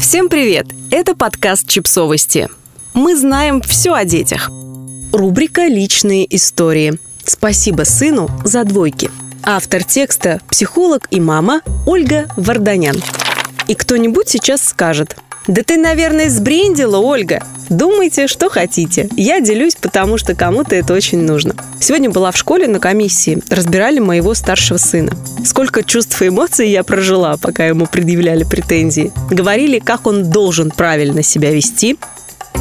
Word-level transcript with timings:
Всем 0.00 0.30
привет! 0.30 0.66
Это 0.90 1.14
подкаст 1.14 1.68
«Чипсовости». 1.68 2.48
Мы 2.94 3.14
знаем 3.14 3.60
все 3.60 3.92
о 3.92 4.06
детях. 4.06 4.50
Рубрика 5.12 5.66
«Личные 5.66 6.24
истории». 6.34 6.98
Спасибо 7.22 7.82
сыну 7.82 8.30
за 8.42 8.64
двойки. 8.64 9.10
Автор 9.42 9.84
текста– 9.84 10.40
психолог 10.50 11.06
и 11.10 11.20
мама 11.20 11.60
Ольга 11.86 12.28
Варданян. 12.38 12.96
И 13.68 13.74
кто-нибудь 13.74 14.30
сейчас 14.30 14.64
скажет– 14.64 15.16
да 15.50 15.64
ты, 15.64 15.76
наверное, 15.76 16.30
сбрендила, 16.30 16.98
Ольга. 16.98 17.42
Думайте, 17.68 18.28
что 18.28 18.48
хотите. 18.48 19.08
Я 19.16 19.40
делюсь, 19.40 19.74
потому 19.74 20.16
что 20.16 20.36
кому-то 20.36 20.76
это 20.76 20.94
очень 20.94 21.18
нужно. 21.18 21.56
Сегодня 21.80 22.08
была 22.08 22.30
в 22.30 22.36
школе 22.36 22.68
на 22.68 22.78
комиссии. 22.78 23.42
Разбирали 23.50 23.98
моего 23.98 24.34
старшего 24.34 24.78
сына. 24.78 25.12
Сколько 25.44 25.82
чувств 25.82 26.22
и 26.22 26.28
эмоций 26.28 26.68
я 26.68 26.84
прожила, 26.84 27.36
пока 27.36 27.66
ему 27.66 27.86
предъявляли 27.86 28.44
претензии. 28.44 29.12
Говорили, 29.28 29.80
как 29.80 30.06
он 30.06 30.30
должен 30.30 30.70
правильно 30.70 31.24
себя 31.24 31.50
вести, 31.50 31.98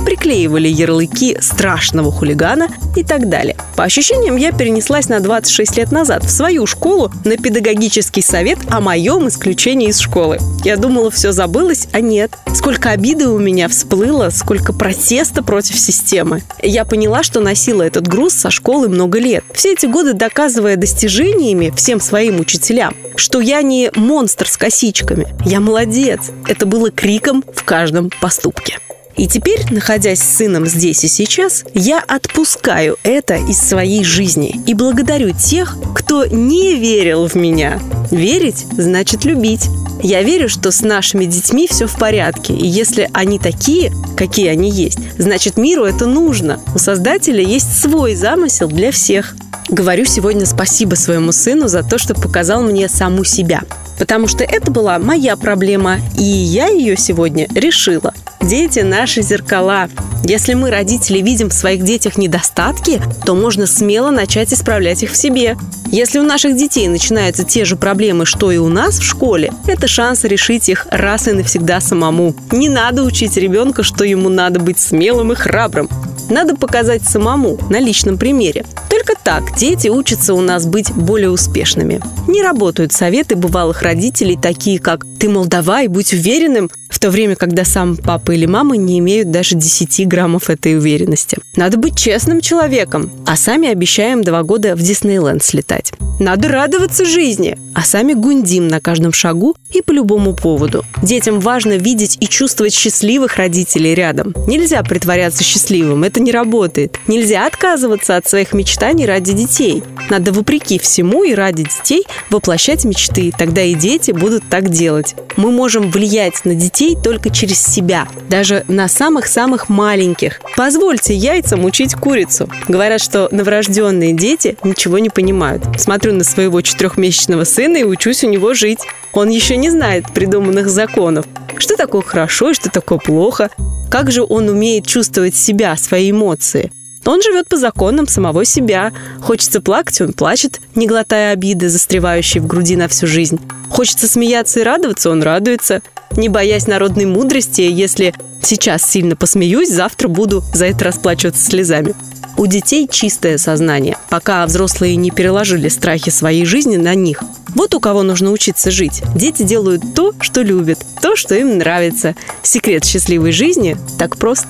приклеивали 0.05 0.67
ярлыки 0.67 1.37
страшного 1.41 2.11
хулигана 2.11 2.67
и 2.95 3.03
так 3.03 3.29
далее. 3.29 3.55
По 3.75 3.83
ощущениям, 3.83 4.35
я 4.35 4.51
перенеслась 4.51 5.09
на 5.09 5.19
26 5.19 5.77
лет 5.77 5.91
назад 5.91 6.23
в 6.23 6.29
свою 6.29 6.65
школу 6.65 7.11
на 7.25 7.37
педагогический 7.37 8.21
совет 8.21 8.59
о 8.69 8.81
моем 8.81 9.27
исключении 9.27 9.89
из 9.89 9.99
школы. 9.99 10.39
Я 10.63 10.77
думала, 10.77 11.09
все 11.11 11.31
забылось, 11.31 11.87
а 11.93 12.01
нет. 12.01 12.31
Сколько 12.53 12.89
обиды 12.89 13.27
у 13.29 13.39
меня 13.39 13.69
всплыло, 13.69 14.29
сколько 14.31 14.73
протеста 14.73 15.43
против 15.43 15.79
системы. 15.79 16.43
Я 16.61 16.85
поняла, 16.85 17.23
что 17.23 17.39
носила 17.39 17.83
этот 17.83 18.07
груз 18.07 18.33
со 18.33 18.49
школы 18.49 18.89
много 18.89 19.19
лет. 19.19 19.43
Все 19.53 19.73
эти 19.73 19.85
годы 19.85 20.13
доказывая 20.13 20.75
достижениями 20.75 21.71
всем 21.75 21.99
своим 21.99 22.39
учителям, 22.39 22.95
что 23.15 23.39
я 23.39 23.61
не 23.61 23.91
монстр 23.95 24.47
с 24.47 24.57
косичками. 24.57 25.27
Я 25.45 25.59
молодец. 25.59 26.31
Это 26.47 26.65
было 26.65 26.91
криком 26.91 27.43
в 27.53 27.63
каждом 27.63 28.09
поступке. 28.21 28.79
И 29.19 29.27
теперь, 29.27 29.65
находясь 29.69 30.19
с 30.19 30.37
сыном 30.37 30.65
здесь 30.65 31.03
и 31.03 31.09
сейчас, 31.09 31.65
я 31.73 31.99
отпускаю 31.99 32.97
это 33.03 33.35
из 33.35 33.59
своей 33.59 34.05
жизни 34.05 34.61
и 34.65 34.73
благодарю 34.73 35.31
тех, 35.31 35.75
кто 35.93 36.25
не 36.25 36.77
верил 36.77 37.27
в 37.27 37.35
меня. 37.35 37.81
Верить 38.11 38.65
значит 38.77 39.25
любить. 39.25 39.67
Я 40.01 40.23
верю, 40.23 40.47
что 40.47 40.71
с 40.71 40.83
нашими 40.83 41.25
детьми 41.25 41.67
все 41.67 41.85
в 41.85 41.97
порядке, 41.97 42.53
и 42.53 42.65
если 42.65 43.09
они 43.11 43.39
такие, 43.39 43.91
какие 44.15 44.47
они 44.47 44.71
есть, 44.71 44.99
значит 45.17 45.57
миру 45.57 45.83
это 45.83 46.05
нужно. 46.05 46.61
У 46.73 46.79
Создателя 46.79 47.43
есть 47.43 47.77
свой 47.77 48.15
замысел 48.15 48.69
для 48.69 48.93
всех. 48.93 49.35
Говорю 49.67 50.05
сегодня 50.05 50.45
спасибо 50.45 50.95
своему 50.95 51.33
сыну 51.33 51.67
за 51.67 51.83
то, 51.83 51.97
что 51.97 52.15
показал 52.15 52.63
мне 52.63 52.87
саму 52.87 53.25
себя. 53.25 53.63
Потому 53.99 54.27
что 54.27 54.43
это 54.43 54.71
была 54.71 54.97
моя 54.97 55.35
проблема, 55.35 55.99
и 56.17 56.23
я 56.23 56.67
ее 56.67 56.97
сегодня 56.97 57.47
решила. 57.53 58.13
Дети– 58.41 58.79
наши 58.79 59.21
зеркала. 59.21 59.89
Если 60.23 60.53
мы, 60.53 60.71
родители, 60.71 61.19
видим 61.19 61.49
в 61.49 61.53
своих 61.53 61.83
детях 61.83 62.17
недостатки, 62.17 63.01
то 63.25 63.35
можно 63.35 63.67
смело 63.67 64.11
начать 64.11 64.53
исправлять 64.53 65.03
их 65.03 65.11
в 65.11 65.17
себе. 65.17 65.57
Если 65.91 66.19
у 66.19 66.23
наших 66.23 66.55
детей 66.55 66.87
начинаются 66.87 67.43
те 67.43 67.65
же 67.65 67.75
проблемы, 67.75 68.25
что 68.25 68.51
и 68.51 68.57
у 68.57 68.69
нас 68.69 68.99
в 68.99 69.03
школе, 69.03 69.51
это 69.67 69.87
шанс 69.87 70.23
решить 70.23 70.69
их 70.69 70.87
раз 70.91 71.27
и 71.27 71.33
навсегда 71.33 71.81
самому. 71.81 72.33
Не 72.51 72.69
надо 72.69 73.03
учить 73.03 73.35
ребенка, 73.37 73.83
что 73.83 74.03
ему 74.03 74.29
надо 74.29 74.59
быть 74.59 74.79
смелым 74.79 75.33
и 75.33 75.35
храбрым. 75.35 75.89
Надо 76.29 76.55
показать 76.55 77.03
самому, 77.03 77.57
на 77.69 77.79
личном 77.79 78.17
примере. 78.17 78.65
Только 78.89 79.13
так 79.21 79.57
дети 79.57 79.87
учатся 79.87 80.33
у 80.33 80.41
нас 80.41 80.65
быть 80.65 80.91
более 80.91 81.29
успешными. 81.29 82.01
Не 82.27 82.41
работают 82.41 82.93
советы 82.93 83.35
бывалых 83.35 83.81
родителей, 83.81 84.37
такие 84.41 84.79
как 84.79 85.05
«ты, 85.19 85.29
мол, 85.29 85.45
давай, 85.45 85.87
будь 85.87 86.13
уверенным», 86.13 86.69
в 86.89 86.99
то 86.99 87.09
время, 87.09 87.35
когда 87.35 87.65
сам 87.65 87.97
папа 87.97 88.31
или 88.31 88.45
мама 88.45 88.75
не 88.77 88.99
имеют 88.99 89.31
даже 89.31 89.55
10 89.55 90.07
граммов 90.07 90.49
этой 90.49 90.77
уверенности. 90.77 91.37
Надо 91.55 91.77
быть 91.77 91.97
честным 91.97 92.41
человеком, 92.41 93.11
а 93.25 93.35
сами 93.35 93.69
обещаем 93.69 94.23
два 94.23 94.43
года 94.43 94.75
в 94.75 94.81
Диснейленд 94.81 95.43
слетать. 95.43 95.93
Надо 96.19 96.49
радоваться 96.49 97.05
жизни, 97.05 97.57
а 97.73 97.81
сами 97.81 98.11
гундим 98.11 98.67
на 98.67 98.81
каждом 98.81 99.13
шагу 99.13 99.55
и 99.71 99.81
по 99.81 99.93
любому 99.93 100.35
поводу. 100.35 100.83
Детям 101.01 101.39
важно 101.39 101.77
видеть 101.77 102.17
и 102.19 102.27
чувствовать 102.27 102.73
счастливых 102.73 103.37
родителей 103.37 103.95
рядом. 103.95 104.33
Нельзя 104.45 104.83
притворяться 104.83 105.45
счастливым, 105.45 106.03
это 106.03 106.19
не 106.19 106.33
работает. 106.33 106.99
Нельзя 107.07 107.47
отказываться 107.47 108.17
от 108.17 108.27
своих 108.27 108.51
мечтаний 108.53 109.05
ради 109.05 109.31
детей. 109.31 109.81
Надо 110.09 110.33
вопреки 110.33 110.77
всему 110.77 111.23
и 111.23 111.33
ради 111.33 111.63
детей 111.63 112.05
воплощать 112.29 112.83
мечты, 112.83 113.31
тогда 113.37 113.61
и 113.61 113.73
дети 113.73 114.11
будут 114.11 114.43
так 114.49 114.69
делать. 114.69 115.15
Мы 115.37 115.51
можем 115.51 115.89
влиять 115.89 116.43
на 116.43 116.53
детей 116.53 116.97
только 117.01 117.29
через 117.29 117.63
себя, 117.63 118.07
даже 118.29 118.65
на 118.67 118.89
самых-самых 118.89 119.69
маленьких. 119.69 120.41
Позвольте 120.57 121.13
яйцам 121.13 121.63
учить 121.63 121.95
курицу. 121.95 122.49
Говорят, 122.67 122.99
что 122.99 123.29
новорожденные 123.31 124.11
дети 124.13 124.57
ничего 124.65 124.99
не 124.99 125.09
понимают. 125.09 125.63
Смотрю 125.79 126.08
на 126.13 126.23
своего 126.23 126.61
четырехмесячного 126.61 127.43
сына 127.43 127.77
и 127.77 127.83
учусь 127.83 128.23
у 128.23 128.29
него 128.29 128.53
жить. 128.53 128.79
Он 129.13 129.29
еще 129.29 129.57
не 129.57 129.69
знает 129.69 130.05
придуманных 130.13 130.69
законов. 130.69 131.25
Что 131.57 131.75
такое 131.75 132.01
хорошо 132.01 132.51
и 132.51 132.53
что 132.53 132.69
такое 132.69 132.99
плохо. 132.99 133.49
Как 133.89 134.11
же 134.11 134.23
он 134.23 134.49
умеет 134.49 134.85
чувствовать 134.85 135.35
себя, 135.35 135.75
свои 135.77 136.11
эмоции. 136.11 136.71
Он 137.05 137.21
живет 137.21 137.47
по 137.47 137.57
законам 137.57 138.07
самого 138.07 138.45
себя. 138.45 138.91
Хочется 139.21 139.61
плакать, 139.61 139.99
он 140.01 140.13
плачет, 140.13 140.59
не 140.75 140.85
глотая 140.85 141.33
обиды, 141.33 141.69
застревающей 141.69 142.39
в 142.39 142.47
груди 142.47 142.75
на 142.75 142.87
всю 142.87 143.07
жизнь. 143.07 143.39
Хочется 143.69 144.07
смеяться 144.07 144.59
и 144.59 144.63
радоваться, 144.63 145.09
он 145.09 145.23
радуется. 145.23 145.81
Не 146.11 146.29
боясь 146.29 146.67
народной 146.67 147.05
мудрости, 147.05 147.61
если 147.61 148.13
сейчас 148.41 148.83
сильно 148.83 149.15
посмеюсь, 149.15 149.69
завтра 149.69 150.07
буду 150.07 150.43
за 150.53 150.65
это 150.65 150.85
расплачиваться 150.85 151.43
слезами. 151.43 151.95
У 152.39 152.47
детей 152.47 152.87
чистое 152.89 153.37
сознание, 153.37 153.97
пока 154.09 154.45
взрослые 154.45 154.95
не 154.95 155.11
переложили 155.11 155.67
страхи 155.67 156.09
своей 156.09 156.45
жизни 156.45 156.77
на 156.77 156.95
них. 156.95 157.21
Вот 157.53 157.75
у 157.75 157.81
кого 157.81 158.01
нужно 158.01 158.31
учиться 158.31 158.71
жить. 158.71 159.03
Дети 159.13 159.43
делают 159.43 159.93
то, 159.93 160.13
что 160.21 160.41
любят, 160.41 160.79
то, 161.01 161.17
что 161.17 161.35
им 161.35 161.57
нравится. 161.57 162.15
Секрет 162.41 162.85
счастливой 162.85 163.33
жизни 163.33 163.75
так 163.97 164.15
прост. 164.15 164.45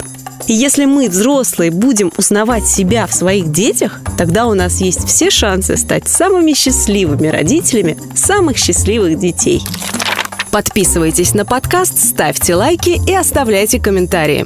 И 0.45 0.53
если 0.53 0.85
мы, 0.85 1.09
взрослые, 1.09 1.71
будем 1.71 2.11
узнавать 2.15 2.67
себя 2.67 3.07
в 3.07 3.13
своих 3.15 3.51
детях, 3.51 4.01
тогда 4.19 4.45
у 4.45 4.53
нас 4.53 4.81
есть 4.81 5.07
все 5.07 5.31
шансы 5.31 5.75
стать 5.75 6.07
самыми 6.07 6.53
счастливыми 6.53 7.25
родителями 7.25 7.97
самых 8.13 8.57
счастливых 8.57 9.17
детей. 9.17 9.63
Подписывайтесь 10.51 11.33
на 11.33 11.43
подкаст, 11.43 11.97
ставьте 11.97 12.53
лайки 12.53 13.01
и 13.07 13.15
оставляйте 13.15 13.79
комментарии. 13.79 14.45